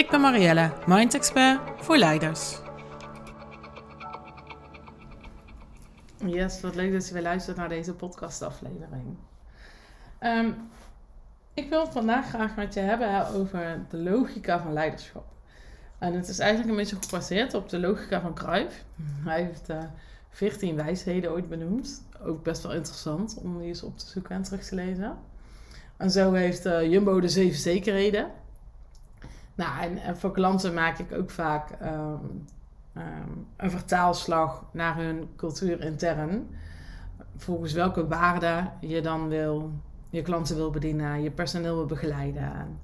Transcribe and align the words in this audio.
Ik 0.00 0.10
ben 0.10 0.20
Marielle, 0.20 0.72
Mind 0.86 1.14
Expert 1.14 1.60
voor 1.76 1.96
leiders. 1.96 2.58
Yes, 6.26 6.60
wat 6.60 6.74
leuk 6.74 6.92
dat 6.92 7.08
je 7.08 7.12
weer 7.12 7.22
luistert 7.22 7.56
naar 7.56 7.68
deze 7.68 7.94
podcastaflevering. 7.94 9.16
Um, 10.20 10.54
ik 11.54 11.68
wil 11.68 11.86
vandaag 11.86 12.28
graag 12.28 12.56
met 12.56 12.74
je 12.74 12.80
hebben 12.80 13.28
over 13.28 13.86
de 13.90 13.96
logica 13.96 14.60
van 14.60 14.72
leiderschap. 14.72 15.26
En 15.98 16.14
het 16.14 16.28
is 16.28 16.38
eigenlijk 16.38 16.70
een 16.70 16.76
beetje 16.76 16.96
gebaseerd 17.00 17.54
op 17.54 17.68
de 17.68 17.78
logica 17.78 18.20
van 18.20 18.34
Cruyff. 18.34 18.84
Hij 19.24 19.42
heeft 19.42 19.70
uh, 19.70 19.76
eh, 19.76 19.84
14 20.30 20.76
wijsheden 20.76 21.30
ooit 21.30 21.48
benoemd. 21.48 22.02
Ook 22.24 22.42
best 22.42 22.62
wel 22.62 22.72
interessant 22.72 23.38
om 23.42 23.58
die 23.58 23.68
eens 23.68 23.82
op 23.82 23.98
te 23.98 24.06
zoeken 24.06 24.34
en 24.34 24.42
terug 24.42 24.64
te 24.64 24.74
lezen. 24.74 25.18
En 25.96 26.10
zo 26.10 26.32
heeft 26.32 26.66
uh, 26.66 26.90
Jumbo 26.90 27.20
de 27.20 27.28
zeven 27.28 27.58
zekerheden. 27.58 28.30
Nou, 29.60 29.98
en, 29.98 30.16
voor 30.16 30.30
klanten 30.30 30.74
maak 30.74 30.98
ik 30.98 31.12
ook 31.12 31.30
vaak 31.30 31.70
ehm, 31.70 32.24
ehm, 32.94 33.30
een 33.56 33.70
vertaalslag 33.70 34.64
naar 34.72 34.96
hun 34.96 35.30
cultuur 35.36 35.80
intern. 35.80 36.56
Volgens 37.36 37.72
welke 37.72 38.06
waarden 38.06 38.72
je 38.80 39.00
dan 39.00 39.28
wil, 39.28 39.70
je 40.10 40.22
klanten 40.22 40.56
wil 40.56 40.70
bedienen, 40.70 41.22
je 41.22 41.30
personeel 41.30 41.74
wil 41.74 41.86
begeleiden. 41.86 42.80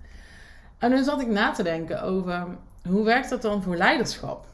En 0.78 0.90
nu 0.90 1.02
zat 1.02 1.20
ik 1.20 1.26
na 1.26 1.50
te 1.50 1.62
denken 1.62 2.02
over 2.02 2.46
hoe 2.88 3.04
werkt 3.04 3.30
dat 3.30 3.42
dan 3.42 3.62
voor 3.62 3.76
leiderschap? 3.76 4.46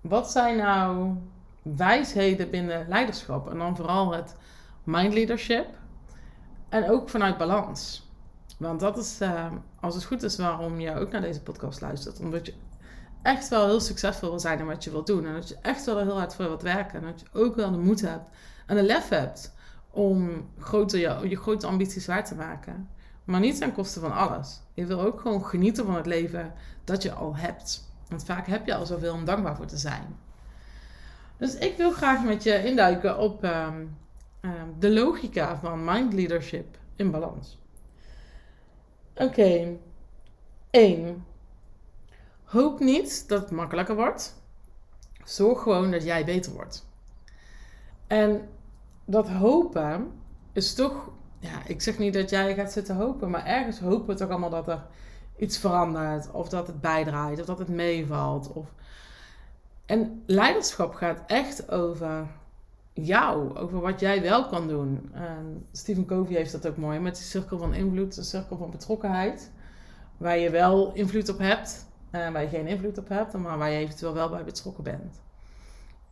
Wat 0.00 0.30
zijn 0.30 0.56
nou 0.56 1.14
wijsheden 1.62 2.50
binnen 2.50 2.88
leiderschap? 2.88 3.50
En 3.50 3.58
dan 3.58 3.76
vooral 3.76 4.12
het 4.12 4.36
mind 4.84 5.14
leadership. 5.14 5.66
En 6.68 6.90
ook 6.90 7.08
vanuit 7.08 7.38
balans. 7.38 8.10
Want 8.62 8.80
dat 8.80 8.98
is, 8.98 9.20
uh, 9.20 9.46
als 9.80 9.94
het 9.94 10.04
goed 10.04 10.22
is, 10.22 10.36
waarom 10.36 10.80
je 10.80 10.94
ook 10.94 11.10
naar 11.10 11.20
deze 11.20 11.42
podcast 11.42 11.80
luistert. 11.80 12.20
Omdat 12.20 12.46
je 12.46 12.54
echt 13.22 13.48
wel 13.48 13.66
heel 13.66 13.80
succesvol 13.80 14.28
wil 14.28 14.40
zijn 14.40 14.58
in 14.58 14.66
wat 14.66 14.84
je 14.84 14.90
wilt 14.90 15.06
doen. 15.06 15.26
En 15.26 15.34
dat 15.34 15.48
je 15.48 15.56
echt 15.62 15.84
wel 15.84 15.98
heel 15.98 16.18
hard 16.18 16.34
voor 16.34 16.44
wilt 16.44 16.62
werken. 16.62 17.00
En 17.00 17.06
dat 17.06 17.20
je 17.20 17.26
ook 17.38 17.54
wel 17.56 17.70
de 17.70 17.78
moed 17.78 18.00
hebt 18.00 18.28
en 18.66 18.76
de 18.76 18.82
lef 18.82 19.08
hebt 19.08 19.54
om 19.90 20.48
grote, 20.58 20.98
je, 20.98 21.28
je 21.28 21.36
grote 21.36 21.66
ambities 21.66 22.06
waar 22.06 22.24
te 22.24 22.34
maken. 22.34 22.88
Maar 23.24 23.40
niet 23.40 23.58
ten 23.58 23.72
koste 23.72 24.00
van 24.00 24.12
alles. 24.12 24.60
Je 24.74 24.86
wil 24.86 25.00
ook 25.00 25.20
gewoon 25.20 25.44
genieten 25.44 25.84
van 25.84 25.94
het 25.94 26.06
leven 26.06 26.52
dat 26.84 27.02
je 27.02 27.12
al 27.12 27.36
hebt. 27.36 27.92
Want 28.08 28.24
vaak 28.24 28.46
heb 28.46 28.66
je 28.66 28.74
al 28.74 28.86
zoveel 28.86 29.14
om 29.14 29.24
dankbaar 29.24 29.56
voor 29.56 29.66
te 29.66 29.76
zijn. 29.76 30.16
Dus 31.36 31.54
ik 31.54 31.76
wil 31.76 31.90
graag 31.90 32.24
met 32.24 32.42
je 32.42 32.64
induiken 32.64 33.18
op 33.18 33.44
ehm, 33.44 33.84
ehm, 34.40 34.66
de 34.78 34.90
logica 34.90 35.56
van 35.56 35.84
mind 35.84 36.12
leadership 36.12 36.78
in 36.96 37.10
balans. 37.10 37.61
Oké. 39.22 39.40
Okay. 39.40 39.78
1. 40.70 41.24
Hoop 42.44 42.80
niet 42.80 43.28
dat 43.28 43.40
het 43.40 43.50
makkelijker 43.50 43.94
wordt. 43.94 44.42
Zorg 45.24 45.62
gewoon 45.62 45.90
dat 45.90 46.04
jij 46.04 46.24
beter 46.24 46.52
wordt. 46.52 46.86
En 48.06 48.48
dat 49.04 49.28
hopen 49.28 50.12
is 50.52 50.74
toch, 50.74 51.10
ja, 51.38 51.66
ik 51.66 51.82
zeg 51.82 51.98
niet 51.98 52.14
dat 52.14 52.30
jij 52.30 52.54
gaat 52.54 52.72
zitten 52.72 52.96
hopen, 52.96 53.30
maar 53.30 53.46
ergens 53.46 53.78
hopen 53.80 54.06
we 54.06 54.14
toch 54.14 54.28
allemaal 54.28 54.50
dat 54.50 54.68
er 54.68 54.86
iets 55.36 55.58
verandert, 55.58 56.30
of 56.30 56.48
dat 56.48 56.66
het 56.66 56.80
bijdraait, 56.80 57.40
of 57.40 57.46
dat 57.46 57.58
het 57.58 57.68
meevalt. 57.68 58.52
Of... 58.52 58.66
En 59.86 60.22
leiderschap 60.26 60.94
gaat 60.94 61.22
echt 61.26 61.70
over 61.70 62.26
jou, 62.92 63.56
over 63.56 63.80
wat 63.80 64.00
jij 64.00 64.22
wel 64.22 64.46
kan 64.46 64.68
doen. 64.68 65.10
En 65.12 65.66
Stephen 65.72 66.06
Covey 66.06 66.34
heeft 66.34 66.52
dat 66.52 66.66
ook 66.66 66.76
mooi 66.76 66.98
met 66.98 67.14
die 67.14 67.24
cirkel 67.24 67.58
van 67.58 67.74
invloed, 67.74 68.14
de 68.14 68.22
cirkel 68.22 68.56
van 68.56 68.70
betrokkenheid. 68.70 69.50
Waar 70.16 70.38
je 70.38 70.50
wel 70.50 70.92
invloed 70.92 71.28
op 71.28 71.38
hebt, 71.38 71.86
en 72.10 72.26
eh, 72.26 72.32
waar 72.32 72.42
je 72.42 72.48
geen 72.48 72.66
invloed 72.66 72.98
op 72.98 73.08
hebt, 73.08 73.32
maar 73.32 73.58
waar 73.58 73.70
je 73.70 73.78
eventueel 73.78 74.14
wel 74.14 74.28
bij 74.28 74.44
betrokken 74.44 74.84
bent. 74.84 75.20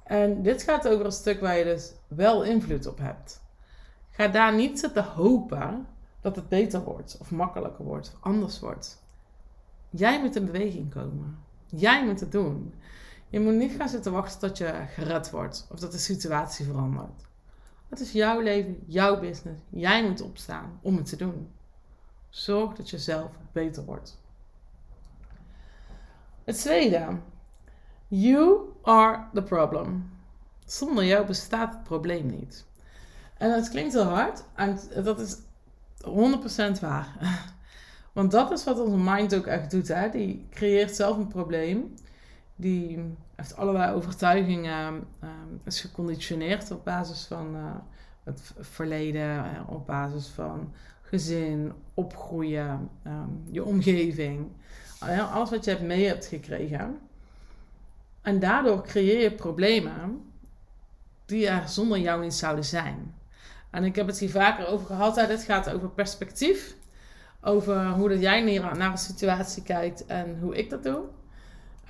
En 0.04 0.42
dit 0.42 0.62
gaat 0.62 0.88
over 0.88 1.04
een 1.04 1.12
stuk 1.12 1.41
waar 1.41 1.56
je 1.56 1.64
dus 1.64 1.92
wel 2.08 2.44
invloed 2.44 2.86
op 2.86 2.98
hebt. 2.98 3.42
Ga 4.10 4.28
daar 4.28 4.54
niet 4.54 4.78
zitten 4.78 5.04
hopen 5.04 5.86
dat 6.20 6.36
het 6.36 6.48
beter 6.48 6.82
wordt, 6.82 7.16
of 7.20 7.30
makkelijker 7.30 7.84
wordt, 7.84 8.12
of 8.14 8.20
anders 8.20 8.60
wordt. 8.60 9.02
Jij 9.91 10.20
moet 10.20 10.36
in 10.36 10.44
beweging 10.44 10.91
komen. 10.91 11.38
Jij 11.66 12.04
moet 12.04 12.20
het 12.20 12.32
doen. 12.32 12.74
Je 13.30 13.41
moet 13.41 13.54
niet 13.54 13.72
gaan 13.72 13.88
zitten 13.88 14.12
wachten 14.12 14.41
tot 14.48 14.58
je 14.58 14.84
gered 14.94 15.30
wordt 15.30 15.66
of 15.70 15.78
dat 15.78 15.92
de 15.92 15.98
situatie 15.98 16.64
verandert. 16.64 17.28
Het 17.88 18.00
is 18.00 18.12
jouw 18.12 18.41
leven, 18.41 18.82
jouw 18.86 19.20
business. 19.20 19.60
Jij 19.68 20.08
moet 20.08 20.20
opstaan 20.20 20.78
om 20.82 20.96
het 20.96 21.06
te 21.06 21.16
doen. 21.16 21.50
Zorg 22.28 22.74
dat 22.74 22.91
je 22.91 22.98
zelf 22.98 23.30
beter 23.52 23.84
wordt. 23.84 24.18
Het 26.44 26.58
tweede. 26.58 27.18
You 28.08 28.60
are 28.82 29.24
the 29.34 29.42
problem. 29.42 30.10
Zonder 30.64 31.04
jou 31.04 31.26
bestaat 31.26 31.74
het 31.74 31.82
probleem 31.82 32.26
niet. 32.26 32.66
En 33.38 33.50
dat 33.50 33.68
klinkt 33.68 33.92
heel 33.92 34.02
hard. 34.02 34.44
En 34.54 34.78
dat 35.02 35.20
is 35.20 35.36
100% 36.76 36.80
waar. 36.80 37.16
Want 38.12 38.30
dat 38.30 38.50
is 38.50 38.64
wat 38.64 38.78
onze 38.78 38.97
mind 38.97 39.34
ook 39.34 39.47
echt 39.47 39.70
doet. 39.70 39.88
Hè? 39.88 40.10
Die 40.10 40.47
creëert 40.50 40.97
zelf 40.97 41.16
een 41.16 41.28
probleem 41.28 41.94
die 42.60 43.15
heeft 43.37 43.56
allerlei 43.56 43.94
overtuigingen, 43.94 44.94
um, 45.22 45.60
is 45.65 45.81
geconditioneerd 45.81 46.71
op 46.71 46.84
basis 46.84 47.25
van 47.25 47.54
uh, 47.56 47.75
het 48.25 48.53
verleden, 48.59 49.37
uh, 49.37 49.44
op 49.66 49.87
basis 49.87 50.26
van 50.26 50.72
gezin, 51.03 51.72
opgroeien, 51.94 52.91
um, 53.06 53.43
je 53.50 53.65
omgeving. 53.65 54.47
Uh, 55.04 55.34
alles 55.34 55.50
wat 55.50 55.65
je 55.65 55.71
hebt 55.71 55.82
mee 55.82 56.06
hebt 56.06 56.26
gekregen. 56.26 56.98
En 58.22 58.38
daardoor 58.38 58.82
creëer 58.82 59.21
je 59.21 59.34
problemen 59.34 60.22
die 61.27 61.48
er 61.48 61.69
zonder 61.69 61.98
jou 61.98 62.22
niet 62.22 62.34
zouden 62.34 62.65
zijn. 62.65 63.15
En 63.71 63.84
ik 63.84 63.97
heb 63.97 64.06
het 64.06 64.19
hier 64.19 64.31
vaker 64.31 64.66
over 64.66 64.87
gehad. 64.87 65.16
Hè. 65.16 65.27
Dit 65.27 65.42
gaat 65.42 65.71
over 65.71 65.91
perspectief. 65.91 66.77
Over 67.42 67.88
hoe 67.88 68.09
dat 68.09 68.21
jij 68.21 68.59
naar 68.59 68.91
een 68.91 68.98
situatie 68.98 69.62
kijkt 69.62 70.06
en 70.06 70.38
hoe 70.41 70.56
ik 70.56 70.71
dat 70.71 70.82
doe. 70.82 71.03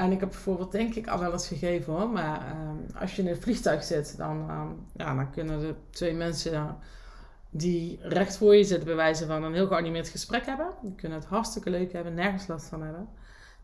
En 0.00 0.12
ik 0.12 0.21
heb 0.21 0.31
bijvoorbeeld, 0.31 0.72
denk 0.72 0.94
ik, 0.94 1.06
al 1.06 1.19
wel 1.19 1.33
eens 1.33 1.47
gegeven 1.47 1.93
hoor. 1.93 2.09
Maar 2.09 2.47
ehm, 2.47 3.00
als 3.00 3.16
je 3.16 3.22
in 3.22 3.28
een 3.28 3.43
vliegtuig 3.43 3.84
zit, 3.84 4.16
dan, 4.16 4.49
ehm, 4.49 4.69
ja, 4.97 5.15
dan 5.15 5.31
kunnen 5.31 5.61
de 5.61 5.75
twee 5.91 6.15
mensen 6.15 6.77
die 7.50 7.99
recht 8.03 8.37
voor 8.37 8.56
je 8.56 8.65
zitten, 8.65 8.97
bij 8.97 9.16
van 9.16 9.44
een 9.44 9.55
heel 9.55 9.66
geanimeerd 9.66 10.09
gesprek 10.09 10.47
hebben. 10.47 10.66
Die 10.83 10.94
kunnen 10.94 11.19
het 11.19 11.27
hartstikke 11.28 11.71
leuk 11.71 11.93
hebben, 11.93 12.15
nergens 12.15 12.47
last 12.47 12.66
van 12.66 12.83
hebben. 12.83 13.09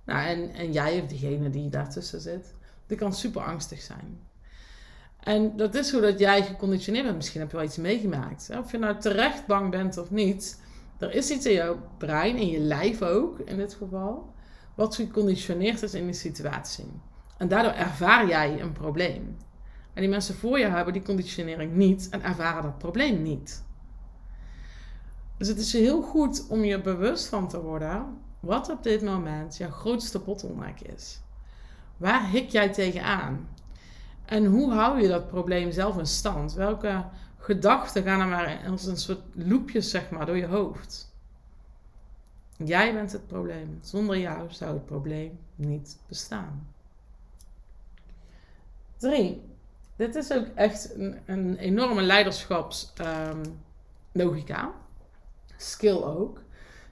Nou, 0.05 0.27
en, 0.27 0.55
en 0.55 0.73
jij 0.73 1.01
of 1.01 1.07
degene 1.07 1.51
die 1.51 1.71
daartussen 1.71 2.21
zit, 2.21 2.55
die 2.87 2.97
kan 2.97 3.13
super 3.13 3.43
angstig 3.43 3.81
zijn. 3.81 4.21
En 5.21 5.57
dat 5.57 5.75
is 5.75 5.93
hoe 5.93 6.01
dat 6.01 6.19
jij 6.19 6.43
geconditioneerd 6.43 7.05
bent. 7.05 7.17
Misschien 7.17 7.41
heb 7.41 7.51
je 7.51 7.57
wel 7.57 7.67
iets 7.67 7.77
meegemaakt. 7.77 8.51
Of 8.59 8.71
je 8.71 8.79
nou 8.79 8.99
terecht 9.01 9.47
bang 9.47 9.71
bent 9.71 9.99
of 9.99 10.11
niet. 10.11 10.61
Er 10.99 11.15
is 11.15 11.31
iets 11.31 11.47
in 11.47 11.53
jouw 11.53 11.79
brein, 11.99 12.37
in 12.37 12.49
je 12.49 12.61
lijf 12.61 13.03
ook, 13.03 13.39
in 13.39 13.56
dit 13.56 13.75
geval 13.75 14.35
wat 14.76 14.94
geconditioneerd 14.94 15.82
is 15.82 15.94
in 15.94 16.05
die 16.05 16.14
situatie. 16.14 16.90
En 17.37 17.49
daardoor 17.49 17.73
ervaar 17.73 18.28
jij 18.28 18.61
een 18.61 18.73
probleem. 18.73 19.37
En 19.93 20.00
die 20.02 20.11
mensen 20.11 20.34
voor 20.34 20.58
je 20.58 20.67
hebben 20.67 20.93
die 20.93 21.02
conditionering 21.02 21.73
niet 21.73 22.08
en 22.08 22.23
ervaren 22.23 22.62
dat 22.62 22.78
probleem 22.78 23.23
niet. 23.23 23.64
Dus 25.38 25.49
het 25.49 25.58
is 25.58 25.73
heel 25.73 26.02
goed 26.02 26.46
om 26.49 26.64
je 26.64 26.81
bewust 26.81 27.26
van 27.26 27.49
te 27.49 27.62
worden 27.62 28.19
wat 28.40 28.70
op 28.70 28.82
dit 28.82 29.02
moment 29.02 29.56
jouw 29.56 29.70
grootste 29.70 30.19
bottleneck 30.19 30.81
is. 30.81 31.20
Waar 31.96 32.31
hik 32.31 32.50
jij 32.50 32.72
tegenaan? 32.72 33.49
En 34.25 34.44
hoe 34.44 34.72
hou 34.72 35.00
je 35.00 35.08
dat 35.08 35.26
probleem 35.26 35.72
zelf 35.72 35.99
in 35.99 36.06
stand? 36.06 36.52
Welke 36.52 37.05
gedachten 37.38 38.02
gaan 38.02 38.20
er 38.20 38.26
maar 38.26 38.61
als 38.70 38.87
een 38.87 38.96
soort 38.96 39.22
loopjes 39.34 39.90
zeg 39.90 40.11
maar 40.11 40.26
door 40.26 40.37
je 40.37 40.46
hoofd? 40.46 41.16
Jij 42.56 42.94
bent 42.94 43.12
het 43.12 43.26
probleem. 43.26 43.79
Zonder 43.82 44.19
jou 44.19 44.50
zou 44.50 44.75
het 44.75 44.87
probleem 44.87 45.38
niet 45.55 45.99
bestaan. 46.08 46.67
3. 48.97 49.43
Dit 49.97 50.14
is 50.14 50.32
ook 50.32 50.47
echt 50.55 50.94
een, 50.94 51.19
een 51.26 51.56
enorme 51.56 52.03
leiderschapslogica. 52.03 54.64
Um, 54.64 54.73
skill 55.56 56.03
ook. 56.03 56.43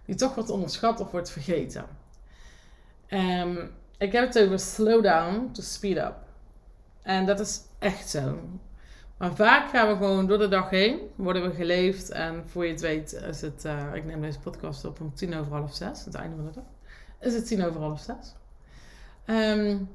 Die 0.05 0.15
toch 0.15 0.35
wordt 0.35 0.51
onderschat 0.51 1.01
of 1.01 1.11
wordt 1.11 1.31
vergeten. 1.31 1.87
Um, 3.09 3.71
ik 3.99 4.13
heb 4.13 4.27
het 4.27 4.39
over 4.39 4.59
slow 4.59 5.03
down 5.03 5.51
to 5.53 5.63
speed 5.63 5.97
up. 5.97 6.17
En 7.03 7.27
dat 7.27 7.41
is 7.41 7.61
echt 7.79 8.09
zo. 8.09 8.39
Maar 9.17 9.35
vaak 9.35 9.71
gaan 9.71 9.89
we 9.89 9.97
gewoon 9.97 10.27
door 10.27 10.39
de 10.39 10.49
dag 10.49 10.71
heen, 10.71 10.99
worden 11.15 11.43
we 11.43 11.55
geleefd 11.55 12.11
en 12.11 12.43
voor 12.47 12.65
je 12.65 12.71
het 12.71 12.81
weet 12.81 13.13
is 13.13 13.41
het, 13.41 13.65
uh, 13.65 13.95
ik 13.95 14.05
neem 14.05 14.21
deze 14.21 14.39
podcast 14.39 14.85
op 14.85 15.01
om 15.01 15.15
tien 15.15 15.35
over 15.35 15.53
half 15.53 15.75
zes, 15.75 16.05
het 16.05 16.15
einde 16.15 16.37
van 16.37 16.45
de 16.45 16.53
dag, 16.55 16.65
is 17.21 17.35
het 17.35 17.47
tien 17.47 17.65
over 17.65 17.81
half 17.81 18.01
zes. 18.01 18.35
Um, 19.27 19.89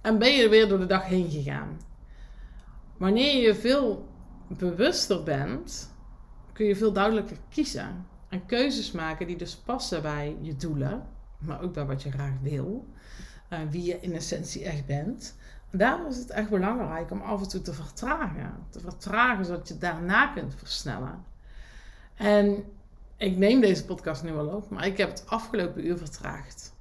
en 0.00 0.18
ben 0.18 0.32
je 0.32 0.48
weer 0.48 0.68
door 0.68 0.78
de 0.78 0.86
dag 0.86 1.04
heen 1.04 1.30
gegaan. 1.30 1.80
Wanneer 2.96 3.42
je 3.42 3.54
veel 3.54 4.08
bewuster 4.46 5.22
bent, 5.22 5.94
kun 6.52 6.66
je 6.66 6.76
veel 6.76 6.92
duidelijker 6.92 7.36
kiezen. 7.48 8.06
En 8.28 8.46
keuzes 8.46 8.92
maken 8.92 9.26
die 9.26 9.36
dus 9.36 9.56
passen 9.56 10.02
bij 10.02 10.36
je 10.40 10.56
doelen, 10.56 11.06
maar 11.38 11.62
ook 11.62 11.72
bij 11.72 11.84
wat 11.84 12.02
je 12.02 12.10
graag 12.10 12.34
wil. 12.42 12.86
Uh, 13.52 13.58
wie 13.70 13.84
je 13.84 13.98
in 14.00 14.12
essentie 14.12 14.64
echt 14.64 14.86
bent. 14.86 15.36
Daarom 15.76 16.06
is 16.06 16.16
het 16.16 16.30
echt 16.30 16.48
belangrijk 16.48 17.10
om 17.10 17.20
af 17.20 17.42
en 17.42 17.48
toe 17.48 17.62
te 17.62 17.72
vertragen. 17.72 18.52
Te 18.70 18.80
vertragen 18.80 19.44
zodat 19.44 19.68
je 19.68 19.78
daarna 19.78 20.26
kunt 20.26 20.54
versnellen. 20.56 21.24
En 22.14 22.64
ik 23.16 23.36
neem 23.36 23.60
deze 23.60 23.84
podcast 23.84 24.22
nu 24.22 24.36
al 24.36 24.46
op, 24.46 24.70
maar 24.70 24.86
ik 24.86 24.96
heb 24.96 25.08
het 25.08 25.24
afgelopen 25.26 25.86
uur 25.86 25.98
vertraagd. 25.98 26.74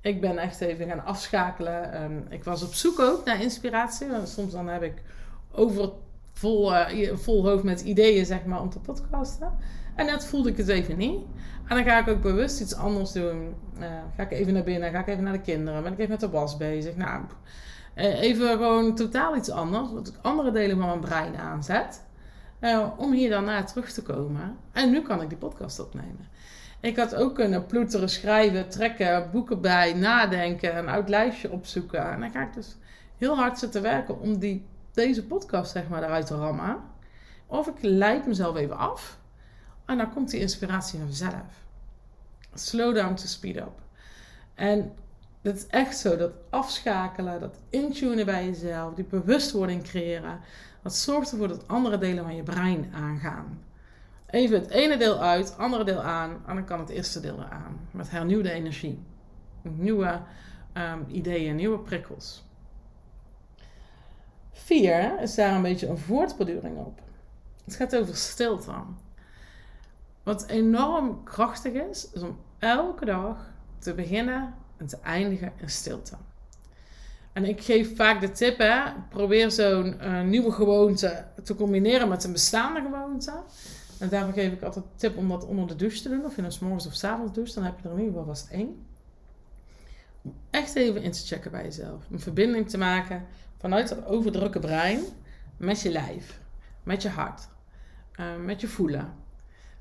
Ik 0.00 0.20
ben 0.20 0.38
echt 0.38 0.60
even 0.60 0.88
gaan 0.88 1.04
afschakelen. 1.04 2.02
Um, 2.02 2.26
ik 2.28 2.44
was 2.44 2.62
op 2.62 2.74
zoek 2.74 3.00
ook 3.00 3.24
naar 3.24 3.42
inspiratie. 3.42 4.08
Want 4.08 4.28
soms 4.28 4.52
dan 4.52 4.68
heb 4.68 4.82
ik 4.82 5.02
over 5.52 5.90
vol, 6.32 6.72
uh, 6.72 7.16
vol 7.16 7.48
hoofd 7.48 7.64
met 7.64 7.80
ideeën, 7.80 8.26
zeg 8.26 8.44
maar, 8.44 8.60
om 8.60 8.70
te 8.70 8.78
podcasten. 8.78 9.52
En 9.94 10.06
net 10.06 10.26
voelde 10.26 10.50
ik 10.50 10.56
het 10.56 10.68
even 10.68 10.96
niet. 10.96 11.20
En 11.68 11.76
dan 11.76 11.84
ga 11.84 11.98
ik 11.98 12.08
ook 12.08 12.22
bewust 12.22 12.60
iets 12.60 12.74
anders 12.74 13.12
doen. 13.12 13.54
Uh, 13.78 13.86
ga 14.16 14.22
ik 14.22 14.30
even 14.30 14.52
naar 14.52 14.62
binnen, 14.62 14.90
ga 14.90 15.00
ik 15.00 15.06
even 15.06 15.24
naar 15.24 15.32
de 15.32 15.40
kinderen. 15.40 15.82
Ben 15.82 15.92
ik 15.92 15.98
even 15.98 16.10
met 16.10 16.20
de 16.20 16.30
was 16.30 16.56
bezig. 16.56 16.96
Nou, 16.96 17.24
even 18.00 18.48
gewoon 18.48 18.94
totaal 18.94 19.36
iets 19.36 19.50
anders. 19.50 19.90
Dat 19.90 20.08
ik 20.08 20.14
andere 20.22 20.50
delen 20.50 20.76
van 20.76 20.86
mijn 20.86 21.00
brein 21.00 21.36
aanzet. 21.36 22.02
om 22.96 23.12
hier 23.12 23.42
naar 23.42 23.66
terug 23.66 23.92
te 23.92 24.02
komen. 24.02 24.56
En 24.72 24.90
nu 24.90 25.02
kan 25.02 25.22
ik 25.22 25.28
die 25.28 25.38
podcast 25.38 25.80
opnemen. 25.80 26.28
Ik 26.80 26.96
had 26.96 27.14
ook 27.14 27.34
kunnen 27.34 27.66
ploeteren, 27.66 28.08
schrijven, 28.08 28.68
trekken, 28.68 29.30
boeken 29.30 29.60
bij, 29.60 29.92
nadenken, 29.92 30.76
een 30.76 30.88
oud 30.88 31.08
lijstje 31.08 31.50
opzoeken. 31.50 32.10
En 32.12 32.20
dan 32.20 32.30
ga 32.30 32.42
ik 32.42 32.54
dus 32.54 32.76
heel 33.16 33.36
hard 33.36 33.58
zitten 33.58 33.82
werken 33.82 34.20
om 34.20 34.38
die, 34.38 34.66
deze 34.92 35.26
podcast 35.26 35.72
zeg 35.72 35.88
maar 35.88 36.02
eruit 36.02 36.26
te 36.26 36.36
rammen. 36.36 36.76
Of 37.46 37.66
ik 37.66 37.74
leid 37.80 38.26
mezelf 38.26 38.56
even 38.56 38.76
af. 38.76 39.18
En 39.84 39.96
dan 39.96 40.12
komt 40.12 40.30
die 40.30 40.40
inspiratie 40.40 40.98
vanzelf. 40.98 41.64
Slow 42.54 42.94
down 42.94 43.14
to 43.14 43.26
speed 43.26 43.56
up. 43.56 43.80
En 44.54 44.92
het 45.42 45.56
is 45.56 45.66
echt 45.66 45.98
zo, 45.98 46.16
dat 46.16 46.32
afschakelen, 46.50 47.40
dat 47.40 47.58
intunen 47.70 48.26
bij 48.26 48.44
jezelf, 48.44 48.94
die 48.94 49.04
bewustwording 49.04 49.82
creëren, 49.82 50.40
dat 50.82 50.94
zorgt 50.94 51.30
ervoor 51.30 51.48
dat 51.48 51.68
andere 51.68 51.98
delen 51.98 52.24
van 52.24 52.36
je 52.36 52.42
brein 52.42 52.92
aangaan. 52.94 53.62
Even 54.30 54.60
het 54.60 54.70
ene 54.70 54.96
deel 54.96 55.18
uit, 55.18 55.58
andere 55.58 55.84
deel 55.84 56.02
aan. 56.02 56.30
En 56.46 56.54
dan 56.54 56.64
kan 56.64 56.78
het 56.78 56.88
eerste 56.88 57.20
deel 57.20 57.38
eraan. 57.38 57.80
Met 57.90 58.10
hernieuwde 58.10 58.50
energie. 58.50 59.02
Nieuwe 59.62 60.20
um, 60.74 61.04
ideeën, 61.08 61.56
nieuwe 61.56 61.78
prikkels. 61.78 62.44
Vier 64.52 65.20
is 65.20 65.34
daar 65.34 65.54
een 65.54 65.62
beetje 65.62 65.88
een 65.88 65.98
voortborduring 65.98 66.78
op. 66.78 67.00
Het 67.64 67.74
gaat 67.74 67.96
over 67.96 68.16
stilte. 68.16 68.72
Wat 70.22 70.46
enorm 70.46 71.24
krachtig 71.24 71.72
is, 71.72 72.10
is 72.12 72.22
om 72.22 72.38
elke 72.58 73.04
dag 73.04 73.52
te 73.78 73.94
beginnen 73.94 74.54
en 74.80 74.86
te 74.86 74.98
eindigen 75.02 75.52
in 75.56 75.70
stilte. 75.70 76.16
En 77.32 77.44
ik 77.44 77.60
geef 77.60 77.96
vaak 77.96 78.20
de 78.20 78.30
tip, 78.30 78.58
hè, 78.58 78.80
probeer 79.08 79.50
zo'n 79.50 79.96
uh, 80.02 80.22
nieuwe 80.22 80.52
gewoonte 80.52 81.24
te 81.42 81.54
combineren 81.54 82.08
met 82.08 82.24
een 82.24 82.32
bestaande 82.32 82.80
gewoonte. 82.80 83.32
En 83.98 84.08
daarom 84.08 84.32
geef 84.32 84.52
ik 84.52 84.62
altijd 84.62 84.84
de 84.84 84.90
tip 84.96 85.16
om 85.16 85.28
dat 85.28 85.44
onder 85.44 85.66
de 85.66 85.76
douche 85.76 86.02
te 86.02 86.08
doen. 86.08 86.24
Of 86.24 86.36
je 86.36 86.42
nou 86.42 86.54
morgens 86.60 86.86
of 86.86 86.94
s 86.94 87.04
avonds 87.04 87.32
douche, 87.32 87.54
dan 87.54 87.64
heb 87.64 87.80
je 87.82 87.88
er 87.88 87.98
in 87.98 88.04
ieder 88.04 88.24
vast 88.24 88.50
één. 88.50 88.86
Om 90.22 90.34
echt 90.50 90.74
even 90.74 91.02
in 91.02 91.12
te 91.12 91.26
checken 91.26 91.50
bij 91.50 91.62
jezelf. 91.62 92.04
Een 92.10 92.20
verbinding 92.20 92.68
te 92.68 92.78
maken 92.78 93.26
vanuit 93.58 93.88
dat 93.88 94.06
overdrukke 94.06 94.58
brein 94.58 95.00
met 95.56 95.80
je 95.80 95.90
lijf, 95.90 96.40
met 96.82 97.02
je 97.02 97.08
hart, 97.08 97.48
uh, 98.20 98.26
met 98.44 98.60
je 98.60 98.68
voelen. 98.68 99.12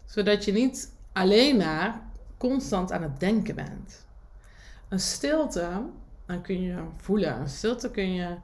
Zodat 0.06 0.46
je 0.46 0.52
niet 0.52 0.94
alleen 1.14 1.58
maar 1.58 2.02
constant 2.38 2.92
aan 2.92 3.04
het 3.04 3.20
denken 3.20 3.56
bent. 3.56 4.08
Een 4.90 5.00
stilte, 5.00 5.70
dan 6.26 6.42
kun 6.42 6.62
je 6.62 6.84
voelen. 6.98 7.40
Een 7.40 7.50
stilte 7.50 7.92
kun 7.92 8.14
je 8.14 8.36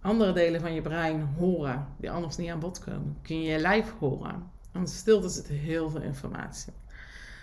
andere 0.00 0.32
delen 0.32 0.60
van 0.60 0.74
je 0.74 0.82
brein 0.82 1.28
horen, 1.38 1.86
die 1.96 2.10
anders 2.10 2.36
niet 2.36 2.50
aan 2.50 2.58
bod 2.58 2.78
komen. 2.78 3.16
Kun 3.22 3.42
je 3.42 3.50
je 3.50 3.58
lijf 3.58 3.92
horen. 3.98 4.50
De 4.72 4.86
stilte 4.86 5.28
zit 5.28 5.48
heel 5.48 5.90
veel 5.90 6.00
informatie. 6.00 6.72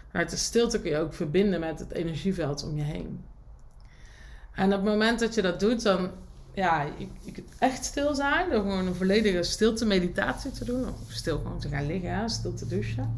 Vanuit 0.09 0.29
de 0.29 0.35
stilte 0.35 0.81
kun 0.81 0.91
je 0.91 0.97
ook 0.97 1.13
verbinden 1.13 1.59
met 1.59 1.79
het 1.79 1.91
energieveld 1.91 2.63
om 2.63 2.77
je 2.77 2.83
heen. 2.83 3.25
En 4.53 4.65
op 4.65 4.71
het 4.71 4.83
moment 4.83 5.19
dat 5.19 5.33
je 5.33 5.41
dat 5.41 5.59
doet, 5.59 5.83
dan 5.83 6.11
ja, 6.53 6.87
je, 6.97 7.43
echt 7.59 7.85
stil 7.85 8.15
zijn 8.15 8.49
door 8.49 8.61
gewoon 8.61 8.87
een 8.87 8.95
volledige 8.95 9.43
stilte 9.43 9.85
meditatie 9.85 10.51
te 10.51 10.65
doen. 10.65 10.87
Of 10.87 11.11
stil 11.11 11.37
gewoon 11.37 11.59
te 11.59 11.69
gaan 11.69 11.85
liggen, 11.85 12.29
stil 12.29 12.53
te 12.53 12.67
douchen. 12.67 13.17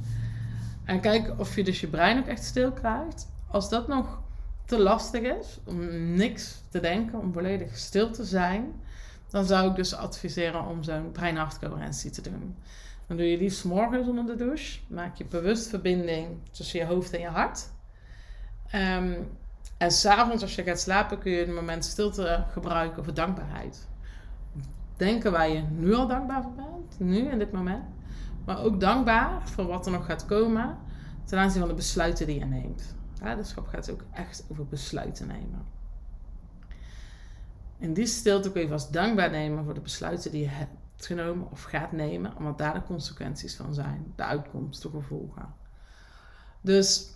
En 0.86 1.02
kijk 1.02 1.34
of 1.38 1.56
je 1.56 1.64
dus 1.64 1.80
je 1.80 1.88
brein 1.88 2.20
ook 2.20 2.28
echt 2.28 2.44
stil 2.44 2.72
krijgt. 2.72 3.28
Als 3.48 3.70
dat 3.70 3.88
nog 3.88 4.20
te 4.66 4.80
lastig 4.80 5.22
is 5.22 5.60
om 5.64 6.14
niks 6.16 6.62
te 6.70 6.80
denken, 6.80 7.20
om 7.20 7.34
volledig 7.34 7.78
stil 7.78 8.12
te 8.12 8.24
zijn, 8.24 8.74
dan 9.30 9.46
zou 9.46 9.70
ik 9.70 9.76
dus 9.76 9.94
adviseren 9.94 10.66
om 10.66 10.84
zo'n 10.84 11.12
brein-hartcoherentie 11.12 12.12
te 12.12 12.22
doen. 12.22 12.56
Dan 13.08 13.18
doe 13.18 13.26
je 13.32 13.38
die 13.38 13.50
s'morgens 13.50 14.08
onder 14.08 14.26
de 14.26 14.36
douche. 14.36 14.80
Maak 14.88 15.16
je 15.16 15.26
bewust 15.26 15.68
verbinding 15.68 16.28
tussen 16.52 16.80
je 16.80 16.86
hoofd 16.86 17.14
en 17.14 17.20
je 17.20 17.28
hart. 17.28 17.70
Um, 18.76 19.28
en 19.78 19.92
s'avonds 19.92 20.42
als 20.42 20.56
je 20.56 20.64
gaat 20.64 20.80
slapen 20.80 21.20
kun 21.20 21.32
je 21.32 21.38
het 21.38 21.54
moment 21.54 21.86
stilte 21.86 22.46
gebruiken 22.52 23.04
voor 23.04 23.14
dankbaarheid. 23.14 23.88
Denken 24.98 25.32
waar 25.32 25.50
je 25.50 25.62
nu 25.62 25.94
al 25.94 26.08
dankbaar 26.08 26.42
voor 26.42 26.54
bent. 26.56 27.00
Nu 27.00 27.30
in 27.30 27.40
dit 27.40 27.52
moment. 27.52 27.84
Maar 28.46 28.64
ook 28.64 28.80
dankbaar 28.80 29.50
voor 29.50 29.68
wat 29.68 29.86
er 29.86 29.92
nog 29.92 30.06
gaat 30.06 30.26
komen. 30.26 30.78
Ten 31.26 31.40
aanzien 31.40 31.60
van 31.60 31.70
de 31.70 31.76
besluiten 31.76 32.28
die 32.28 32.40
je 32.40 32.46
neemt. 32.46 32.96
Leiderschap 33.22 33.68
gaat 33.68 33.92
ook 33.92 34.04
echt 34.12 34.44
over 34.52 34.68
besluiten 34.68 35.28
nemen. 35.28 35.66
In 37.78 37.94
die 37.94 38.06
stilte 38.06 38.52
kun 38.52 38.62
je 38.62 38.68
vast 38.68 38.94
dankbaar 38.94 39.30
nemen 39.30 39.64
voor 39.64 39.74
de 39.74 39.82
besluiten 39.82 40.32
die 40.32 40.42
je 40.42 40.48
hebt 40.48 40.72
genomen 40.98 41.52
of 41.52 41.64
gaat 41.64 41.92
nemen, 41.92 42.38
omdat 42.38 42.58
daar 42.58 42.74
de 42.74 42.84
consequenties 42.84 43.56
van 43.56 43.74
zijn, 43.74 44.14
de 44.16 44.24
uitkomst, 44.24 44.82
de 44.82 44.90
gevolgen. 44.90 45.54
Dus 46.62 47.16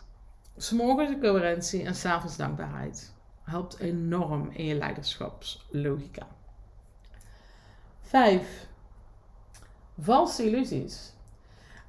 s'morgens 0.58 1.10
de 1.10 1.20
coherentie 1.20 1.84
en 1.84 1.96
s'avonds 1.96 2.38
dankbaarheid 2.38 3.14
helpt 3.44 3.78
enorm 3.78 4.50
in 4.52 4.66
je 4.66 4.76
leiderschapslogica. 4.76 6.28
5. 8.02 8.68
Valse 10.00 10.46
illusies. 10.46 11.14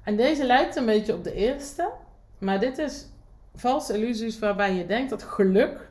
En 0.03 0.15
deze 0.15 0.45
lijkt 0.45 0.75
een 0.75 0.85
beetje 0.85 1.13
op 1.13 1.23
de 1.23 1.33
eerste, 1.33 1.91
maar 2.37 2.59
dit 2.59 2.77
is 2.77 3.05
valse 3.55 3.97
illusies 3.97 4.39
waarbij 4.39 4.73
je 4.73 4.85
denkt 4.85 5.09
dat 5.09 5.23
geluk 5.23 5.89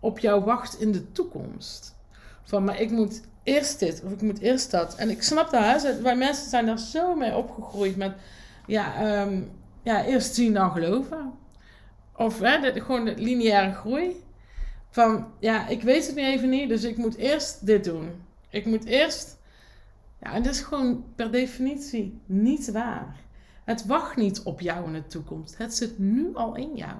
op 0.00 0.18
jou 0.18 0.44
wacht 0.44 0.80
in 0.80 0.92
de 0.92 1.12
toekomst. 1.12 1.96
Van, 2.42 2.64
maar 2.64 2.80
ik 2.80 2.90
moet 2.90 3.20
eerst 3.42 3.78
dit 3.78 4.02
of 4.04 4.12
ik 4.12 4.22
moet 4.22 4.38
eerst 4.38 4.70
dat. 4.70 4.94
En 4.94 5.10
ik 5.10 5.22
snap 5.22 5.50
dat, 5.50 5.82
hè, 5.82 6.02
wij 6.02 6.16
mensen 6.16 6.50
zijn 6.50 6.66
daar 6.66 6.78
zo 6.78 7.14
mee 7.14 7.36
opgegroeid 7.36 7.96
met, 7.96 8.12
ja, 8.66 9.20
um, 9.22 9.50
ja 9.82 10.04
eerst 10.04 10.34
zien 10.34 10.52
dan 10.52 10.70
geloven. 10.70 11.32
Of 12.16 12.40
hè, 12.40 12.80
gewoon 12.80 13.04
de 13.04 13.14
lineaire 13.16 13.74
groei. 13.74 14.24
Van, 14.90 15.26
ja, 15.40 15.68
ik 15.68 15.82
weet 15.82 16.06
het 16.06 16.14
nu 16.14 16.22
even 16.22 16.48
niet, 16.48 16.68
dus 16.68 16.84
ik 16.84 16.96
moet 16.96 17.16
eerst 17.16 17.66
dit 17.66 17.84
doen. 17.84 18.10
Ik 18.50 18.66
moet 18.66 18.84
eerst, 18.84 19.38
ja, 20.20 20.32
en 20.32 20.42
dat 20.42 20.52
is 20.52 20.60
gewoon 20.60 21.04
per 21.14 21.30
definitie 21.30 22.20
niet 22.26 22.72
waar. 22.72 23.16
Het 23.66 23.86
wacht 23.86 24.16
niet 24.16 24.42
op 24.42 24.60
jou 24.60 24.86
in 24.86 24.92
de 24.92 25.06
toekomst. 25.06 25.58
Het 25.58 25.74
zit 25.74 25.98
nu 25.98 26.34
al 26.34 26.54
in 26.54 26.74
jou. 26.74 26.96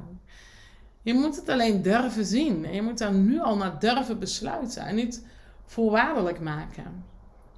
Je 1.02 1.14
moet 1.14 1.36
het 1.36 1.48
alleen 1.48 1.82
durven 1.82 2.24
zien. 2.24 2.64
En 2.64 2.74
je 2.74 2.82
moet 2.82 2.98
daar 2.98 3.14
nu 3.14 3.40
al 3.40 3.56
naar 3.56 3.78
durven 3.78 4.18
besluiten. 4.18 4.82
En 4.82 4.94
niet 4.94 5.26
voorwaardelijk 5.64 6.40
maken. 6.40 7.04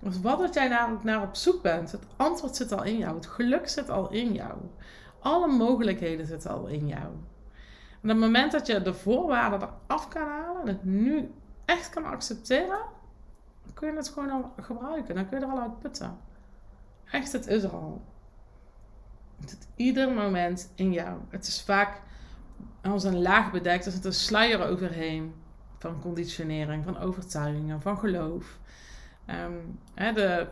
Dus 0.00 0.20
wat 0.20 0.38
dat 0.38 0.54
jij 0.54 0.68
namelijk 0.68 1.04
naar 1.04 1.22
op 1.22 1.36
zoek 1.36 1.62
bent, 1.62 1.92
het 1.92 2.02
antwoord 2.16 2.56
zit 2.56 2.72
al 2.72 2.84
in 2.84 2.98
jou. 2.98 3.14
Het 3.14 3.26
geluk 3.26 3.68
zit 3.68 3.90
al 3.90 4.10
in 4.10 4.32
jou. 4.32 4.54
Alle 5.18 5.46
mogelijkheden 5.46 6.26
zitten 6.26 6.50
al 6.50 6.66
in 6.66 6.86
jou. 6.86 7.06
En 8.02 8.02
op 8.02 8.08
het 8.08 8.18
moment 8.18 8.52
dat 8.52 8.66
je 8.66 8.82
de 8.82 8.94
voorwaarden 8.94 9.68
eraf 9.86 10.08
kan 10.08 10.26
halen 10.26 10.60
en 10.60 10.68
het 10.68 10.84
nu 10.84 11.30
echt 11.64 11.90
kan 11.90 12.04
accepteren, 12.04 12.78
dan 13.64 13.74
kun 13.74 13.90
je 13.90 13.96
het 13.96 14.08
gewoon 14.08 14.30
al 14.30 14.52
gebruiken. 14.60 15.14
Dan 15.14 15.28
kun 15.28 15.38
je 15.38 15.44
er 15.44 15.52
al 15.52 15.60
uit 15.60 15.78
putten. 15.78 16.18
Echt, 17.10 17.32
het 17.32 17.46
is 17.46 17.62
er 17.62 17.70
al. 17.70 18.02
Ieder 19.76 20.12
moment 20.12 20.72
in 20.74 20.92
jou. 20.92 21.18
Het 21.28 21.46
is 21.46 21.62
vaak 21.62 22.00
als 22.82 23.04
een 23.04 23.22
laag 23.22 23.50
bedekt, 23.50 23.86
er 23.86 23.92
zit 23.92 24.04
een 24.04 24.12
sluier 24.12 24.66
overheen. 24.66 25.34
van 25.78 26.00
conditionering, 26.00 26.84
van 26.84 26.98
overtuigingen, 26.98 27.80
van 27.80 27.98
geloof. 27.98 28.58
Um, 29.26 29.78
hè, 29.94 30.12
de, 30.12 30.46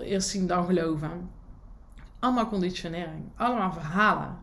eerst 0.00 0.28
zien 0.28 0.46
dan 0.46 0.64
geloven. 0.64 1.30
Allemaal 2.18 2.48
conditionering, 2.48 3.24
allemaal 3.36 3.72
verhalen. 3.72 4.38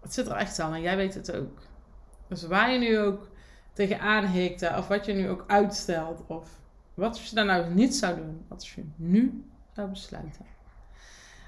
Het 0.00 0.14
zit 0.14 0.26
er 0.26 0.36
echt 0.36 0.58
al 0.58 0.74
en 0.74 0.80
jij 0.80 0.96
weet 0.96 1.14
het 1.14 1.32
ook. 1.34 1.62
Dus 2.28 2.42
waar 2.42 2.70
je 2.72 2.78
nu 2.78 2.98
ook 2.98 3.28
tegenaan 3.72 4.26
hikt, 4.26 4.76
of 4.76 4.88
wat 4.88 5.06
je 5.06 5.12
nu 5.12 5.28
ook 5.28 5.44
uitstelt, 5.46 6.22
of 6.26 6.50
wat 6.94 7.08
als 7.08 7.28
je 7.28 7.34
daar 7.34 7.44
nou 7.44 7.74
niet 7.74 7.94
zou 7.94 8.16
doen, 8.16 8.44
wat 8.48 8.58
als 8.58 8.74
je 8.74 8.84
nu 8.96 9.44
zou 9.74 9.88
besluiten. 9.88 10.44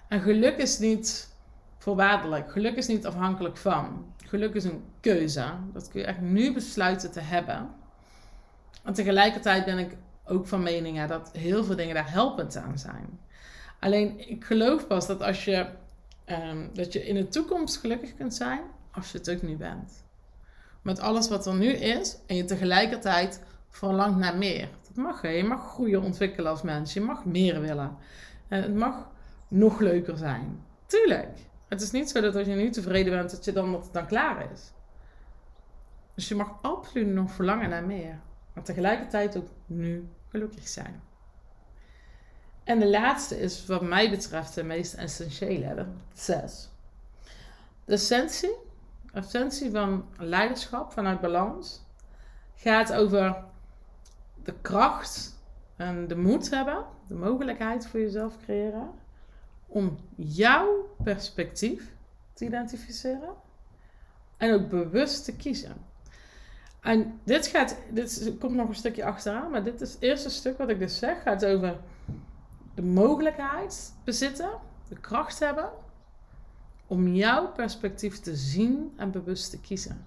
En 0.09 0.21
geluk 0.21 0.57
is 0.57 0.79
niet 0.79 1.29
voorwaardelijk, 1.79 2.53
geluk 2.53 2.77
is 2.77 2.87
niet 2.87 3.07
afhankelijk 3.07 3.57
van. 3.57 4.15
Geluk 4.27 4.55
is 4.55 4.65
een 4.65 4.85
keuze. 5.01 5.47
Dat 5.73 5.89
kun 5.89 6.01
je 6.01 6.07
echt 6.07 6.21
nu 6.21 6.53
besluiten 6.53 7.11
te 7.11 7.21
hebben. 7.21 7.71
En 8.85 8.93
tegelijkertijd 8.93 9.65
ben 9.65 9.79
ik 9.79 9.97
ook 10.25 10.47
van 10.47 10.63
mening 10.63 11.07
dat 11.07 11.31
heel 11.33 11.65
veel 11.65 11.77
dingen 11.77 11.95
daar 11.95 12.11
helpend 12.11 12.57
aan 12.57 12.79
zijn. 12.79 13.19
Alleen 13.81 14.29
ik 14.31 14.45
geloof 14.45 14.87
pas 14.87 15.07
dat 15.07 15.23
als 15.23 15.45
je, 15.45 15.67
um, 16.27 16.71
dat 16.73 16.93
je 16.93 17.07
in 17.07 17.15
de 17.15 17.29
toekomst 17.29 17.77
gelukkig 17.77 18.15
kunt 18.15 18.35
zijn, 18.35 18.61
als 18.91 19.13
je 19.13 19.19
het 19.19 19.31
ook 19.31 19.43
nu 19.43 19.57
bent. 19.57 20.05
Met 20.83 21.01
alles 21.01 21.29
wat 21.29 21.47
er 21.47 21.55
nu 21.55 21.69
is 21.69 22.17
en 22.27 22.37
je 22.37 22.45
tegelijkertijd 22.45 23.43
verlangt 23.69 24.19
naar 24.19 24.37
meer. 24.37 24.69
Dat 24.87 24.97
mag 24.97 25.23
je. 25.23 25.29
Je 25.29 25.45
mag 25.45 25.61
groeien, 25.61 26.03
ontwikkelen 26.03 26.51
als 26.51 26.63
mens. 26.63 26.93
Je 26.93 27.01
mag 27.01 27.25
meer 27.25 27.61
willen. 27.61 27.97
En 28.49 28.63
het 28.63 28.75
mag 28.75 29.09
nog 29.49 29.81
leuker 29.81 30.17
zijn. 30.17 30.65
Tuurlijk. 30.87 31.39
Het 31.69 31.81
is 31.81 31.91
niet 31.91 32.11
zo 32.11 32.21
dat 32.21 32.37
als 32.37 32.47
je 32.47 32.55
nu 32.55 32.71
tevreden 32.71 33.13
bent, 33.13 33.31
dat, 33.31 33.45
je 33.45 33.53
dan, 33.53 33.73
dat 33.73 33.85
het 33.85 33.93
dan 33.93 34.07
klaar 34.07 34.51
is. 34.53 34.73
Dus 36.15 36.29
je 36.29 36.35
mag 36.35 36.63
absoluut 36.63 37.07
nog 37.07 37.31
verlangen 37.31 37.69
naar 37.69 37.85
meer. 37.85 38.19
Maar 38.53 38.65
tegelijkertijd 38.65 39.37
ook 39.37 39.49
nu 39.67 40.09
gelukkig 40.29 40.69
zijn. 40.69 41.03
En 42.65 42.79
de 42.79 42.91
laatste 42.91 43.41
is 43.41 43.67
wat 43.67 43.83
mij 43.83 44.11
betreft 44.11 44.55
de 44.55 44.63
meest 44.63 44.95
essentiële, 44.95 45.75
de 45.75 45.87
zes. 46.13 46.69
De 47.85 47.93
essentie, 47.93 48.57
essentie 49.13 49.71
van 49.71 50.07
leiderschap 50.17 50.93
vanuit 50.93 51.21
balans 51.21 51.87
gaat 52.55 52.93
over 52.93 53.45
de 54.43 54.55
kracht 54.61 55.41
en 55.77 56.09
de 56.09 56.17
moed 56.17 56.51
hebben, 56.51 56.85
de 57.07 57.15
mogelijkheid 57.15 57.87
voor 57.87 58.01
jezelf 58.01 58.37
creëren 58.43 58.91
om 59.69 59.99
jouw 60.17 60.97
perspectief 61.03 61.93
te 62.33 62.45
identificeren 62.45 63.35
en 64.37 64.55
ook 64.55 64.69
bewust 64.69 65.25
te 65.25 65.37
kiezen. 65.37 65.77
En 66.81 67.21
dit 67.25 67.47
gaat, 67.47 67.77
dit 67.91 68.33
komt 68.39 68.55
nog 68.55 68.69
een 68.69 68.75
stukje 68.75 69.05
achteraan, 69.05 69.51
maar 69.51 69.65
dit 69.65 69.81
is 69.81 69.93
het 69.93 70.03
eerste 70.03 70.31
stuk 70.31 70.59
wat 70.59 70.69
ik 70.69 70.79
dus 70.79 70.99
zeg, 70.99 71.23
gaat 71.23 71.45
over 71.45 71.81
de 72.75 72.83
mogelijkheid 72.83 73.93
bezitten, 74.05 74.51
de 74.89 75.01
kracht 75.01 75.39
hebben 75.39 75.71
om 76.87 77.09
jouw 77.09 77.53
perspectief 77.53 78.21
te 78.21 78.37
zien 78.37 78.93
en 78.97 79.11
bewust 79.11 79.51
te 79.51 79.61
kiezen. 79.61 80.07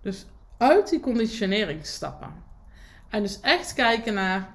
Dus 0.00 0.26
uit 0.56 0.88
die 0.88 1.00
conditionering 1.00 1.86
stappen. 1.86 2.34
En 3.08 3.22
dus 3.22 3.40
echt 3.40 3.72
kijken 3.72 4.14
naar 4.14 4.54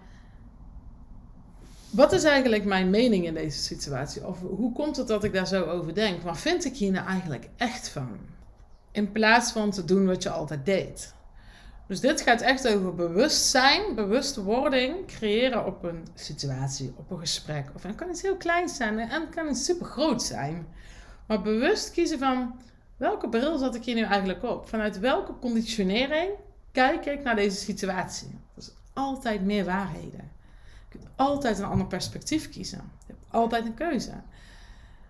wat 1.92 2.12
is 2.12 2.24
eigenlijk 2.24 2.66
mijn 2.66 2.90
mening 2.90 3.26
in 3.26 3.34
deze 3.34 3.60
situatie? 3.62 4.28
Of 4.28 4.40
hoe 4.42 4.74
komt 4.74 4.98
het 4.98 5.08
dat 5.08 5.24
ik 5.24 5.34
daar 5.34 5.48
zo 5.48 5.64
over 5.64 5.94
denk? 5.94 6.22
Wat 6.22 6.38
vind 6.38 6.66
ik 6.66 6.76
hier 6.76 6.92
nou 6.92 7.08
eigenlijk 7.08 7.50
echt 7.58 7.90
van? 7.90 8.18
In 8.92 9.12
plaats 9.12 9.52
van 9.52 9.72
te 9.72 9.86
doen 9.86 10.06
wat 10.06 10.24
je 10.24 10.30
altijd 10.30 10.66
deed. 10.66 11.14
Dus 11.88 12.00
dit 12.00 12.22
gaat 12.22 12.42
echt 12.42 12.68
over 12.68 12.96
bewustzijn, 12.96 13.96
bewustwording 13.96 15.08
creëren 15.08 15.66
op 15.66 15.84
een 15.84 16.08
situatie, 16.16 16.94
op 16.98 17.12
een 17.12 17.20
gesprek. 17.20 17.70
Of 17.76 17.84
het 17.84 17.96
kan 17.96 18.10
iets 18.10 18.22
heel 18.22 18.36
kleins 18.36 18.76
zijn 18.76 19.00
en 19.00 19.22
het 19.22 19.30
kan 19.30 19.50
iets 19.50 19.66
super 19.66 19.86
groot 19.86 20.24
zijn. 20.24 20.68
Maar 21.28 21.42
bewust 21.42 21.92
kiezen 21.92 22.20
van 22.20 22.60
welke 22.98 23.30
bril 23.30 23.58
zat 23.58 23.76
ik 23.76 23.86
hier 23.86 23.96
nu 23.96 24.02
eigenlijk 24.02 24.44
op? 24.44 24.70
Vanuit 24.70 25.00
welke 25.00 25.40
conditionering 25.40 26.30
kijk 26.72 27.06
ik 27.06 27.24
naar 27.24 27.36
deze 27.36 27.58
situatie? 27.58 28.40
Dat 28.56 28.64
is 28.64 28.74
altijd 28.94 29.44
meer 29.44 29.66
waarheden. 29.66 30.32
Kunt 30.92 31.08
altijd 31.16 31.60
een 31.60 31.66
ander 31.66 31.88
perspectief 31.88 32.50
kiezen. 32.50 32.92
Je 33.08 33.14
hebt 33.14 33.26
altijd 33.30 33.66
een 33.66 33.74
keuze. 33.74 34.14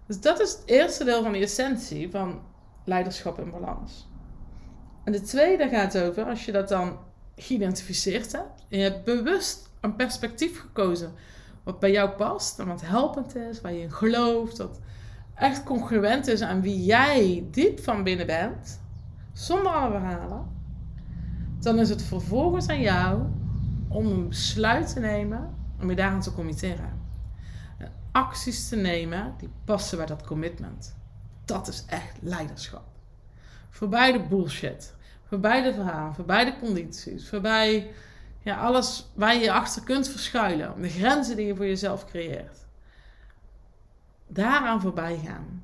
Dus 0.06 0.22
dat 0.22 0.40
is 0.40 0.52
het 0.52 0.62
eerste 0.66 1.04
deel 1.04 1.24
van 1.24 1.32
de 1.32 1.38
essentie 1.38 2.12
van 2.12 2.42
leiderschap 2.84 3.40
in 3.40 3.52
balans. 3.52 4.10
En 5.04 5.12
de 5.12 5.22
tweede 5.22 5.70
gaat 5.70 5.98
over, 5.98 6.24
als 6.24 6.46
je 6.46 6.52
dat 6.52 6.70
dan 6.70 6.98
geïdentificeerd 7.36 8.32
hebt, 8.32 8.66
en 8.70 8.78
je 8.78 8.84
hebt 8.84 9.04
bewust 9.04 9.70
een 9.80 9.96
perspectief 9.96 10.60
gekozen 10.60 11.14
wat 11.64 11.80
bij 11.80 11.92
jou 11.92 12.10
past 12.10 12.60
en 12.60 12.68
wat 12.68 12.82
helpend 12.82 13.36
is, 13.36 13.62
waar 13.62 13.74
je 13.74 13.82
in 13.82 13.92
gelooft, 13.92 14.58
dat 14.58 14.80
echt 15.36 15.64
congruent 15.64 16.28
is 16.28 16.42
aan 16.42 16.62
wie 16.62 16.84
jij 16.84 17.48
diep 17.52 17.80
van 17.80 18.04
binnen 18.04 18.26
bent, 18.26 18.82
zonder 19.34 19.72
alle 19.72 19.92
verhalen, 19.92 20.48
dan 21.60 21.80
is 21.80 21.90
het 21.90 22.02
vervolgens 22.02 22.68
aan 22.68 22.82
jou 22.82 23.22
om 23.88 24.06
een 24.06 24.28
besluit 24.28 24.94
te 24.94 25.00
nemen 25.00 25.60
om 25.82 25.90
je 25.90 25.96
daaraan 25.96 26.22
te 26.22 26.34
committeren. 26.34 27.10
acties 28.12 28.70
te 28.70 28.76
nemen 28.76 29.34
die 29.38 29.50
passen 29.66 29.98
bij 29.98 30.06
dat 30.06 30.26
commitment. 30.26 30.96
Dat 31.46 31.68
is 31.68 31.86
echt 31.86 32.18
leiderschap. 32.22 32.86
Voorbij 33.70 34.12
de 34.12 34.20
bullshit. 34.20 34.94
Voorbij 35.24 35.62
de 35.62 35.74
verhalen. 35.74 36.16
Voorbij 36.16 36.46
de 36.46 36.60
condities. 36.60 37.30
Voorbij 37.30 37.92
ja, 38.44 38.58
alles 38.58 39.10
waar 39.14 39.34
je 39.34 39.40
je 39.40 39.52
achter 39.52 39.84
kunt 39.84 40.10
verschuilen. 40.10 40.82
De 40.82 40.90
grenzen 40.90 41.36
die 41.36 41.46
je 41.46 41.56
voor 41.56 41.66
jezelf 41.66 42.06
creëert. 42.06 42.66
Daaraan 44.28 44.82
voorbij 44.82 45.20
gaan. 45.26 45.64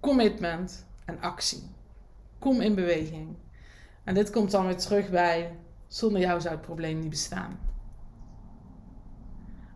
Commitment 0.00 0.86
en 1.04 1.20
actie. 1.20 1.70
Kom 2.38 2.60
in 2.60 2.74
beweging. 2.74 3.36
En 4.04 4.14
dit 4.14 4.30
komt 4.30 4.50
dan 4.50 4.66
weer 4.66 4.76
terug 4.76 5.10
bij: 5.10 5.56
zonder 5.86 6.20
jou 6.20 6.40
zou 6.40 6.54
het 6.54 6.64
probleem 6.64 6.98
niet 6.98 7.10
bestaan. 7.10 7.58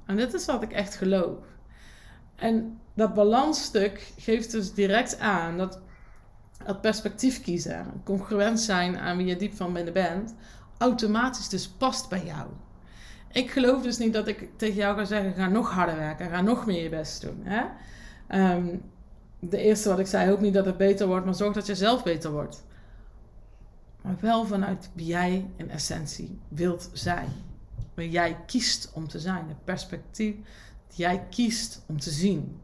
En 0.07 0.17
dit 0.17 0.35
is 0.35 0.47
wat 0.47 0.63
ik 0.63 0.73
echt 0.73 0.95
geloof. 0.95 1.39
En 2.37 2.81
dat 2.95 3.15
balansstuk 3.15 4.13
geeft 4.19 4.51
dus 4.51 4.75
direct 4.75 5.19
aan 5.19 5.57
dat 5.57 5.81
dat 6.65 6.81
perspectief 6.81 7.43
kiezen, 7.43 7.87
congruent 8.05 8.61
zijn 8.61 8.99
aan 8.99 9.17
wie 9.17 9.27
je 9.27 9.37
diep 9.37 9.55
van 9.55 9.73
binnen 9.73 9.93
bent, 9.93 10.35
automatisch 10.79 11.49
dus 11.49 11.69
past 11.69 12.09
bij 12.09 12.25
jou. 12.25 12.49
Ik 13.33 13.51
geloof 13.51 13.83
dus 13.83 13.99
niet 13.99 14.13
dat 14.13 14.29
ik 14.29 14.49
tegen 14.57 14.75
jou 14.75 14.97
ga 14.97 15.05
zeggen: 15.05 15.35
ga 15.35 15.49
nog 15.49 15.71
harder 15.71 15.97
werken, 15.97 16.31
ga 16.31 16.41
nog 16.41 16.67
meer 16.67 16.83
je 16.83 16.89
best 16.89 17.21
doen. 17.21 17.41
Hè? 17.43 17.65
Ehm, 18.27 18.77
de 19.39 19.59
eerste 19.59 19.89
wat 19.89 19.99
ik 19.99 20.07
zei, 20.07 20.29
hoop 20.29 20.41
niet 20.41 20.55
dat 20.55 20.67
het 20.67 20.77
beter 20.77 21.07
wordt, 21.07 21.25
maar 21.25 21.35
zorg 21.35 21.55
dat 21.55 21.67
je 21.67 21.75
zelf 21.75 22.03
beter 22.03 22.31
wordt. 22.31 22.65
Maar 24.03 24.17
wel 24.21 24.45
vanuit 24.45 24.91
wie 24.93 25.07
jij 25.07 25.51
in 25.57 25.71
essentie 25.71 26.41
wilt 26.49 26.91
zijn. 26.93 27.29
Waar 27.95 28.05
jij 28.05 28.37
kiest 28.47 28.93
om 28.95 29.09
te 29.09 29.21
zijn. 29.21 29.49
Het 29.49 29.65
perspectief 29.65 30.35
dat 30.87 30.97
jij 30.97 31.27
kiest 31.31 31.85
om 31.87 32.01
te 32.01 32.11
zien. 32.11 32.61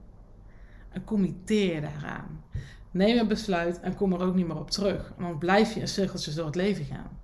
En 0.88 1.04
committeer 1.04 1.80
daaraan. 1.80 2.44
Neem 2.90 3.18
een 3.18 3.28
besluit 3.28 3.80
en 3.80 3.94
kom 3.94 4.12
er 4.12 4.20
ook 4.20 4.34
niet 4.34 4.46
meer 4.46 4.58
op 4.58 4.70
terug. 4.70 5.12
Dan 5.18 5.38
blijf 5.38 5.74
je 5.74 5.80
in 5.80 5.88
cirkeltjes 5.88 6.34
door 6.34 6.46
het 6.46 6.54
leven 6.54 6.84
gaan. 6.84 7.20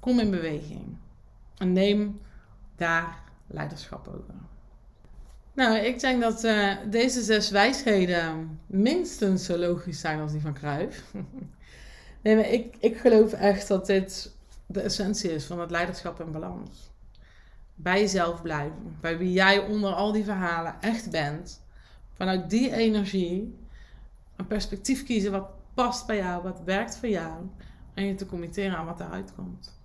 Kom 0.00 0.18
in 0.18 0.30
beweging. 0.30 0.96
En 1.56 1.72
neem 1.72 2.20
daar 2.76 3.22
leiderschap 3.46 4.08
over. 4.08 4.34
Nou, 5.54 5.76
ik 5.76 6.00
denk 6.00 6.20
dat 6.22 6.44
uh, 6.44 6.76
deze 6.90 7.22
zes 7.22 7.50
wijsheden 7.50 8.60
minstens 8.66 9.44
zo 9.44 9.58
logisch 9.58 10.00
zijn 10.00 10.20
als 10.20 10.32
die 10.32 10.40
van 10.40 10.54
Cruijff. 10.54 11.12
nee, 12.22 12.36
maar 12.36 12.48
ik, 12.48 12.76
ik 12.78 12.96
geloof 12.96 13.32
echt 13.32 13.68
dat 13.68 13.86
dit 13.86 14.32
de 14.72 14.80
essentie 14.80 15.34
is 15.34 15.44
van 15.44 15.60
het 15.60 15.70
leiderschap 15.70 16.20
en 16.20 16.32
balans. 16.32 16.90
Bij 17.74 18.00
jezelf 18.00 18.42
blijven. 18.42 18.96
Bij 19.00 19.18
wie 19.18 19.32
jij 19.32 19.58
onder 19.58 19.92
al 19.92 20.12
die 20.12 20.24
verhalen 20.24 20.80
echt 20.80 21.10
bent. 21.10 21.62
Vanuit 22.12 22.50
die 22.50 22.72
energie 22.72 23.58
een 24.36 24.46
perspectief 24.46 25.04
kiezen 25.04 25.32
wat 25.32 25.50
past 25.74 26.06
bij 26.06 26.16
jou, 26.16 26.42
wat 26.42 26.62
werkt 26.64 26.96
voor 26.96 27.08
jou. 27.08 27.48
En 27.94 28.06
je 28.06 28.14
te 28.14 28.26
committeren 28.26 28.76
aan 28.76 28.86
wat 28.86 29.00
eruit 29.00 29.34
komt. 29.34 29.80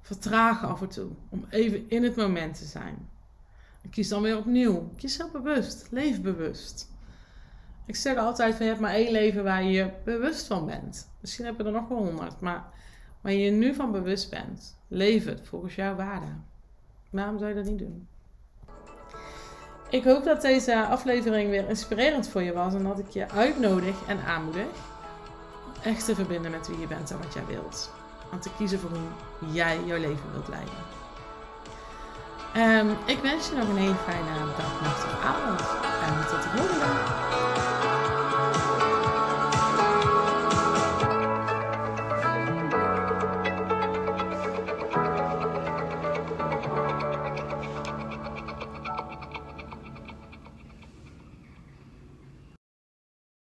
Vertragen 0.00 0.68
af 0.68 0.80
en 0.80 0.88
toe, 0.88 1.10
om 1.28 1.44
even 1.48 1.90
in 1.90 2.02
het 2.02 2.16
moment 2.16 2.58
te 2.58 2.64
zijn. 2.64 3.08
Kies 3.90 4.08
dan 4.08 4.22
weer 4.22 4.38
opnieuw. 4.38 4.92
Kies 4.96 5.16
heel 5.16 5.30
bewust, 5.30 5.86
leef 5.90 6.22
bewust. 6.22 6.92
Ik 7.86 7.96
zeg 7.96 8.16
altijd 8.16 8.54
van 8.54 8.64
je 8.64 8.70
hebt 8.70 8.82
maar 8.82 8.94
één 8.94 9.12
leven 9.12 9.44
waar 9.44 9.64
je 9.64 9.90
bewust 10.04 10.46
van 10.46 10.66
bent. 10.66 11.10
Misschien 11.20 11.44
heb 11.44 11.56
je 11.56 11.64
er 11.64 11.72
nog 11.72 11.88
wel 11.88 11.98
honderd, 11.98 12.40
maar 12.40 12.64
waar 13.24 13.32
je 13.32 13.50
nu 13.50 13.74
van 13.74 13.92
bewust 13.92 14.30
bent. 14.30 14.76
Leef 14.88 15.24
het 15.24 15.40
volgens 15.44 15.74
jouw 15.74 15.94
waarde. 15.94 16.26
Waarom 17.10 17.38
zou 17.38 17.50
je 17.50 17.56
dat 17.56 17.64
niet 17.64 17.78
doen? 17.78 18.08
Ik 19.88 20.04
hoop 20.04 20.24
dat 20.24 20.40
deze 20.40 20.86
aflevering 20.86 21.50
weer 21.50 21.68
inspirerend 21.68 22.28
voor 22.28 22.42
je 22.42 22.52
was 22.52 22.74
en 22.74 22.82
dat 22.82 22.98
ik 22.98 23.08
je 23.08 23.30
uitnodig 23.30 24.06
en 24.06 24.24
aanmoedig 24.24 24.66
echt 25.82 26.04
te 26.04 26.14
verbinden 26.14 26.50
met 26.50 26.68
wie 26.68 26.78
je 26.78 26.86
bent 26.86 27.10
en 27.10 27.18
wat 27.18 27.34
jij 27.34 27.46
wilt. 27.46 27.92
Om 28.32 28.40
te 28.40 28.50
kiezen 28.56 28.78
voor 28.78 28.90
hoe 28.90 29.52
jij 29.52 29.78
jouw 29.84 29.98
leven 29.98 30.32
wilt 30.32 30.48
leiden. 30.48 30.74
Um, 32.56 32.96
ik 33.06 33.18
wens 33.18 33.48
je 33.48 33.56
nog 33.56 33.68
een 33.68 33.76
hele 33.76 33.94
fijne 33.94 34.38
dag, 34.56 34.80
nacht 34.80 35.04
of 35.04 35.24
avond. 35.24 35.60
En 36.04 36.28
tot 36.28 36.42
de 36.42 36.48
volgende. 36.48 37.53